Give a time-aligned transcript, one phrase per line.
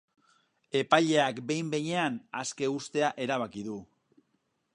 [0.79, 3.79] Epaileak behin-behinean aske uztea erabaki du.